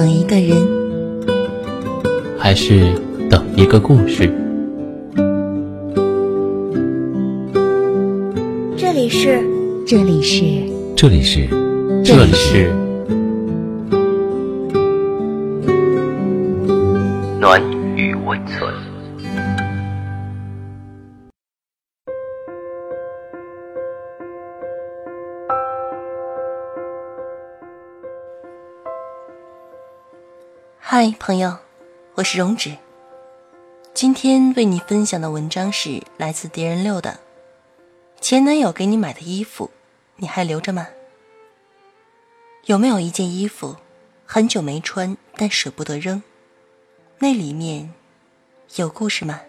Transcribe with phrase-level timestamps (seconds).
[0.00, 0.56] 等一个人，
[2.38, 2.94] 还是
[3.28, 4.32] 等一个故事？
[8.78, 9.44] 这里是，
[9.86, 10.42] 这里是，
[10.96, 11.46] 这里是，
[12.02, 12.72] 这里是。
[17.38, 17.60] 暖
[17.94, 18.89] 与温存。
[31.02, 31.56] 嗨，朋友，
[32.16, 32.76] 我是荣止。
[33.94, 37.18] 今天为你分享的文章是来自敌人六的。
[38.20, 39.70] 前男友给你买的衣服，
[40.16, 40.88] 你还留着吗？
[42.66, 43.76] 有没有一件衣服，
[44.26, 46.22] 很久没穿，但舍不得扔？
[47.20, 47.94] 那里面
[48.76, 49.40] 有故事吗？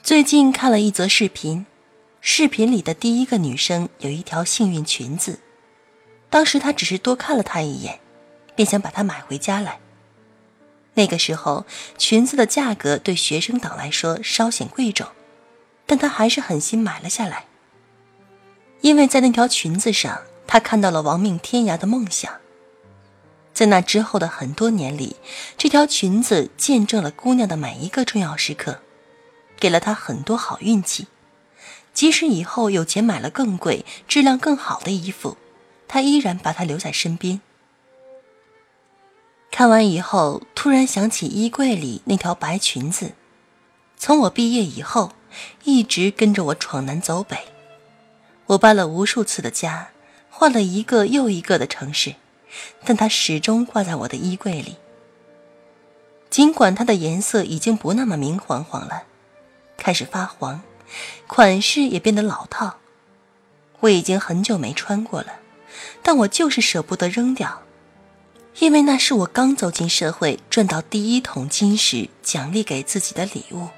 [0.00, 1.66] 最近看了一则视频，
[2.20, 5.40] 视频里的第一个女生有一条幸运裙子，
[6.30, 7.98] 当时他只是多看了她一眼。
[8.54, 9.78] 便想把它买回家来。
[10.94, 11.64] 那个时候，
[11.96, 15.06] 裙子的价格对学生党来说稍显贵重，
[15.86, 17.46] 但他还是狠心买了下来。
[18.82, 22.30] 因为在那条裙子上，他看到了亡命天涯的梦想。
[23.54, 25.16] 在那之后的很多年里，
[25.56, 28.80] 这条裙子见证了姑娘的每一个重要时刻，
[29.58, 31.06] 给了她很多好运气。
[31.94, 35.36] 即使以后有钱买了更贵、质量更好的衣服，
[35.86, 37.42] 他依然把它留在身边。
[39.52, 43.12] 看完以后，突然想起衣柜里那条白裙子，
[43.98, 45.12] 从我毕业以后，
[45.64, 47.36] 一直跟着我闯南走北。
[48.46, 49.90] 我搬了无数次的家，
[50.30, 52.14] 换了一个又一个的城市，
[52.86, 54.78] 但它始终挂在我的衣柜里。
[56.30, 59.02] 尽管它的颜色已经不那么明晃晃了，
[59.76, 60.62] 开始发黄，
[61.26, 62.76] 款式也变得老套，
[63.80, 65.40] 我已经很久没穿过了，
[66.02, 67.60] 但我就是舍不得扔掉。
[68.58, 73.68] 因为那是我刚走进社会赚到第一桶金时奖励给自己的礼物。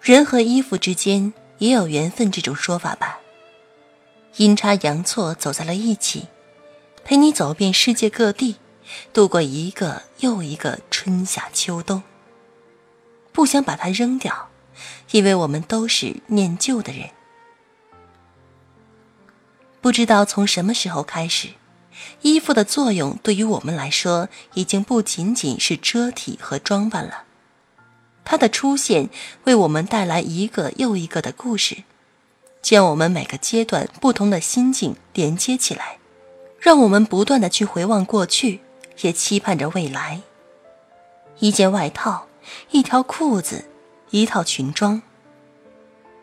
[0.00, 3.18] 人和衣服之间也有缘分这种说法吧？
[4.36, 6.28] 阴差阳错走在了一起，
[7.04, 8.56] 陪你走遍世界各地，
[9.12, 12.02] 度过一个又一个春夏秋冬。
[13.32, 14.48] 不想把它扔掉，
[15.10, 17.10] 因为我们都是念旧的人。
[19.80, 21.48] 不知道从什么时候开始。
[22.22, 27.24] 衣服的作用对于我们来说，已经不仅仅是遮体和装扮了。
[28.24, 29.08] 它的出现
[29.44, 31.84] 为我们带来一个又一个的故事，
[32.62, 35.98] 将我们每个阶段不同的心境连接起来，
[36.60, 38.60] 让我们不断的去回望过去，
[39.00, 40.20] 也期盼着未来。
[41.40, 42.26] 一件外套，
[42.70, 43.64] 一条裤子，
[44.10, 45.02] 一套裙装，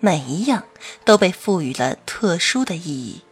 [0.00, 0.64] 每一样
[1.04, 3.22] 都被赋予了特殊的意义。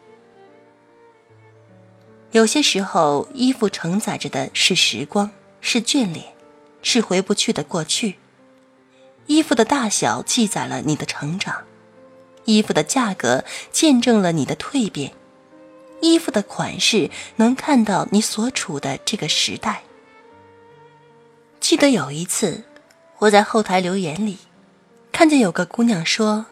[2.32, 6.25] 有些时候，衣服承载着的是时光，是眷恋，
[6.81, 8.16] 是回不去的过去。
[9.26, 11.62] 衣服的大小记载了你的成长，
[12.47, 15.12] 衣服的价格见证了你的蜕变，
[16.00, 19.82] 衣服的款式能看到你所处的这个时代。
[21.60, 22.65] 记得有一次，
[23.19, 24.38] 我在后台留言里，
[25.12, 26.47] 看见有个姑娘说，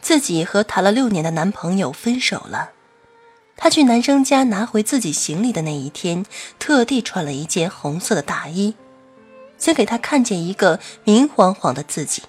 [0.00, 2.70] 自己和谈了六年的男朋友分手了。
[3.56, 6.24] 她去男生家拿回自己行李的那一天，
[6.58, 8.74] 特地穿了一件红色的大衣，
[9.58, 12.22] 想给他看见一个明晃晃的自己。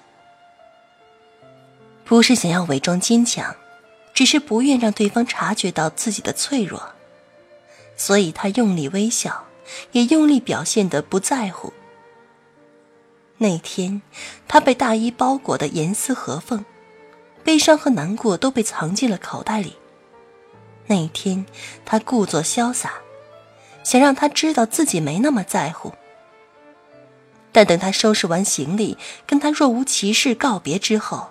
[2.04, 3.54] 不是想要伪装坚强，
[4.14, 6.82] 只是不愿让对方察觉到自己的脆弱，
[7.96, 9.44] 所以她用力微笑，
[9.92, 11.72] 也用力表现的不在乎。
[13.36, 14.00] 那天，
[14.48, 16.64] 她被大衣包裹的严丝合缝，
[17.44, 19.76] 悲伤和难过都被藏进了口袋里。
[20.88, 21.46] 那天，
[21.84, 22.94] 他故作潇洒，
[23.84, 25.92] 想让他知道自己没那么在乎。
[27.52, 28.96] 但等他收拾完行李，
[29.26, 31.28] 跟他若无其事告别之后，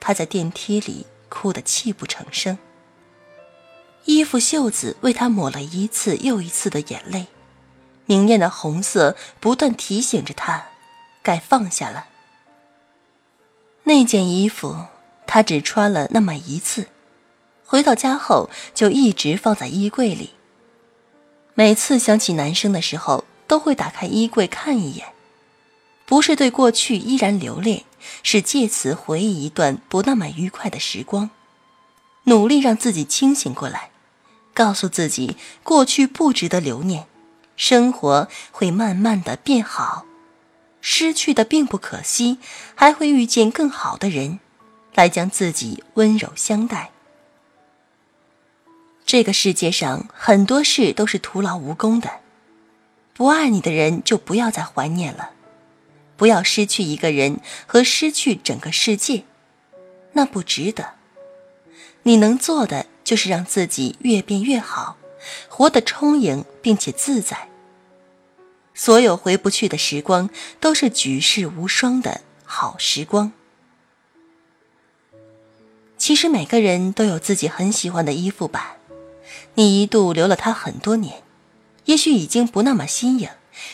[0.00, 2.56] 他在电梯里哭得泣不成声。
[4.04, 7.26] 衣服袖子为他抹了一次又一次的眼泪，
[8.06, 10.66] 明艳的红色不断提醒着他，
[11.22, 12.06] 该放下了。
[13.84, 14.86] 那件衣服，
[15.26, 16.88] 他只穿了那么一次。
[17.72, 20.34] 回到家后，就一直放在衣柜里。
[21.54, 25.06] 每次想起男生的时候，都会打开衣柜看一眼，
[26.04, 27.84] 不是对过去依然留恋，
[28.22, 31.30] 是借此回忆一段不那么愉快的时光，
[32.24, 33.88] 努力让自己清醒过来，
[34.52, 37.06] 告诉自己过去不值得留念，
[37.56, 40.04] 生活会慢慢的变好，
[40.82, 42.36] 失去的并不可惜，
[42.74, 44.40] 还会遇见更好的人，
[44.94, 46.90] 来将自己温柔相待。
[49.12, 52.20] 这个世界上很多事都是徒劳无功的。
[53.12, 55.32] 不爱你的人就不要再怀念了，
[56.16, 59.24] 不要失去一个人和失去整个世界，
[60.12, 60.94] 那不值得。
[62.04, 64.96] 你能做的就是让自己越变越好，
[65.46, 67.50] 活得充盈并且自在。
[68.72, 73.34] 所有回不去的时光都是举世无双的好时光。
[75.98, 78.78] 其实每个人都有自己很喜欢的衣服吧，
[79.54, 81.22] 你一度留了它很多年。
[81.86, 83.28] 也许已经不那么新颖，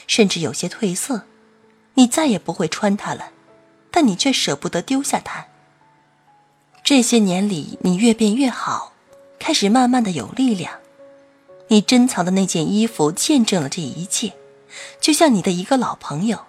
[0.07, 1.25] 甚至有些褪色，
[1.95, 3.33] 你再也不会穿它了，
[3.91, 5.47] 但你却舍不得丢下它。
[6.83, 8.95] 这些年里，你越变越好，
[9.39, 10.73] 开始慢慢的有力量。
[11.69, 14.33] 你珍藏的那件衣服见证了这一切，
[15.03, 16.47] 就像你的一个老朋友，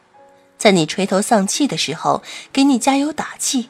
[0.57, 2.23] 在你垂头丧气的时候
[2.53, 3.69] 给你加油打气，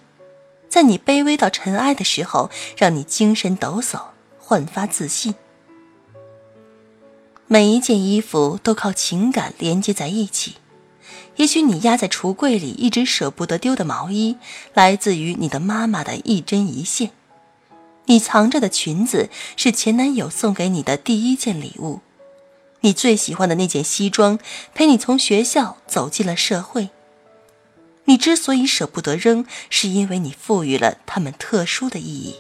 [0.70, 4.00] 在你卑微到尘埃的时候让你精神抖擞，
[4.38, 5.34] 焕发自信。
[7.51, 10.57] 每一件衣服都靠情感连接在一起。
[11.38, 14.38] 也许你压在橱柜里一直舍不得丢的毛衣，
[14.75, 17.07] 来自于你的妈妈的一针一线；
[18.06, 22.01] 你藏着的裙子是前男友送给你的第一件礼物；
[22.81, 24.38] 你最喜欢的那件西装
[24.75, 26.90] 陪你从学校走进了社会。
[28.06, 32.36] 你之所以舍不得扔，是因为你赋予了它们特殊的意义。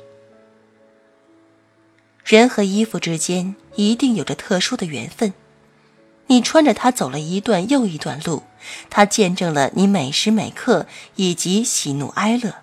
[2.23, 5.33] 人和衣服之间一定有着特殊的缘分，
[6.27, 8.43] 你穿着它走了一段又一段路，
[8.89, 10.85] 它见证了你每时每刻
[11.15, 12.55] 以及喜怒哀乐，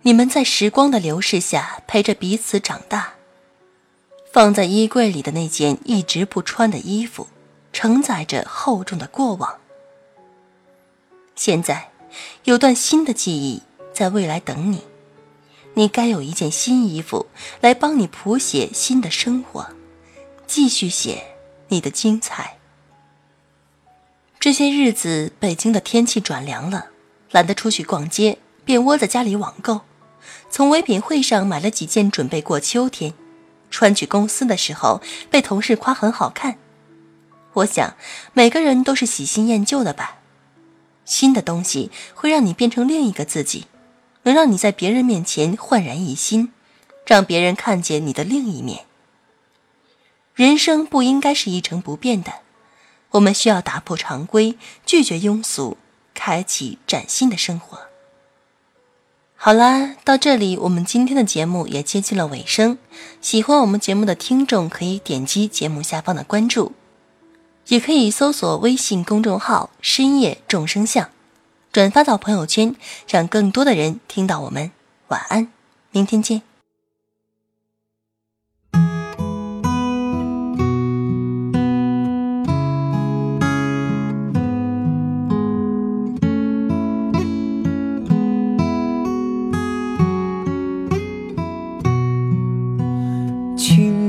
[0.00, 3.12] 你们在时光的流逝下陪着彼此长大。
[4.32, 7.26] 放在衣柜里的那件一直不穿的衣服，
[7.70, 9.58] 承载着厚重的过往。
[11.34, 11.90] 现在，
[12.44, 13.62] 有段新的记忆
[13.92, 14.80] 在未来等你。
[15.74, 17.26] 你该有一件新衣服
[17.60, 19.66] 来帮你谱写新的生活，
[20.46, 21.22] 继续写
[21.68, 22.58] 你的精彩。
[24.38, 26.86] 这些日子，北京的天气转凉了，
[27.30, 29.80] 懒得出去逛街，便窝在家里网购。
[30.48, 33.12] 从唯品会上买了几件，准备过秋天，
[33.70, 36.58] 穿去公司的时候被同事夸很好看。
[37.54, 37.96] 我想，
[38.32, 40.18] 每个人都是喜新厌旧的吧，
[41.04, 43.66] 新的东西会让你变成另一个自己。
[44.22, 46.52] 能让你在别人面前焕然一新，
[47.06, 48.84] 让别人看见你的另一面。
[50.36, 52.30] 人生不应该是一成不变的，
[53.12, 55.78] 我们需要打破常规，拒绝庸俗，
[56.12, 57.78] 开启崭新的生活。
[59.34, 62.76] 好啦，到这里我们今天的节目也接近了尾声。
[63.22, 66.72] 喜欢我们节目的听众可以点击节目下方的关注，
[67.68, 71.08] 也可以搜索微信公众号“深夜众生相”。
[71.72, 72.76] 转发到朋友圈，
[73.08, 74.70] 让更多的人听到我们。
[75.08, 75.50] 晚安，
[75.92, 76.55] 明天见。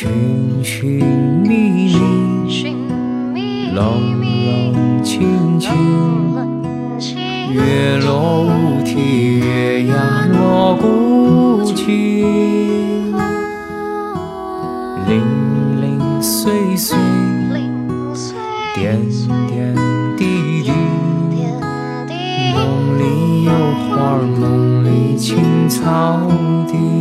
[0.00, 1.04] 寻寻
[1.44, 1.92] 觅
[3.34, 5.70] 觅，冷冷清清。
[7.52, 13.12] 月落乌啼，月牙落孤井，
[15.06, 15.20] 零
[15.82, 16.96] 零碎碎，
[18.74, 18.98] 点
[19.48, 19.76] 点
[20.16, 20.72] 滴滴。
[22.54, 23.52] 梦里有
[23.90, 26.22] 花，梦里青草
[26.66, 26.99] 地。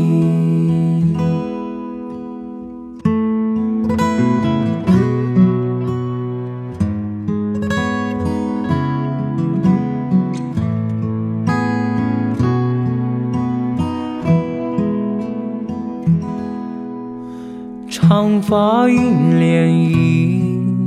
[18.21, 19.69] 长发映涟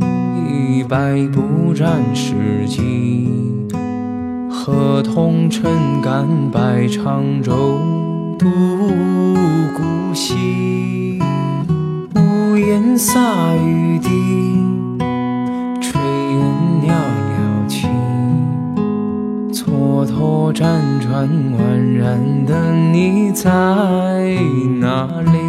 [0.03, 3.27] 漪，百步斩世纪。
[4.51, 7.81] 河童撑杆摆长舟，
[8.39, 8.51] 渡
[9.75, 11.19] 孤西。
[12.17, 14.11] 屋檐洒雨滴，
[15.81, 15.97] 炊
[16.35, 16.39] 烟
[16.83, 16.93] 袅
[17.31, 17.89] 袅起。
[19.55, 23.49] 蹉跎辗转宛然的你在
[24.79, 25.42] 哪里？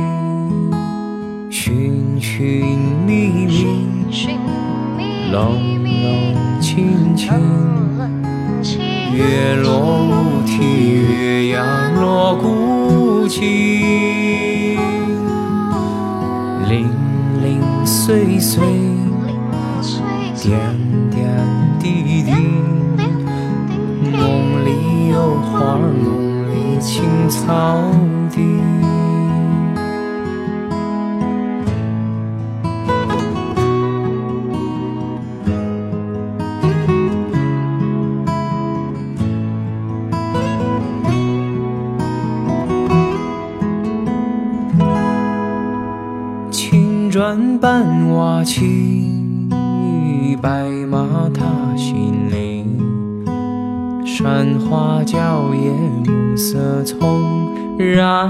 [2.43, 7.31] 寻寻觅觅，冷冷清清，
[9.13, 9.69] 月落
[10.03, 10.11] 乌
[10.45, 10.57] 啼，
[10.91, 13.41] 月牙落孤井，
[16.67, 16.89] 零
[17.41, 18.61] 零碎碎，
[20.41, 20.59] 点
[21.11, 21.23] 点
[21.79, 22.31] 滴滴，
[24.11, 27.79] 梦里有花，梦里青草
[50.43, 51.45] 白马踏
[51.77, 52.65] 新泥。
[54.05, 55.73] 山花娇艳，
[56.05, 58.29] 暮色葱染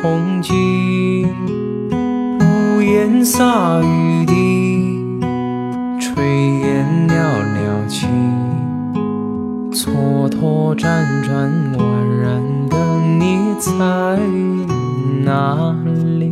[0.00, 1.28] 红巾。
[2.40, 5.20] 屋檐洒雨滴，
[6.00, 6.22] 炊
[6.60, 7.12] 烟袅
[7.52, 8.06] 袅起。
[9.70, 11.82] 蹉跎辗转，宛
[12.22, 12.40] 然
[12.70, 12.78] 的
[13.18, 13.70] 你在
[15.26, 15.76] 哪
[16.18, 16.31] 里？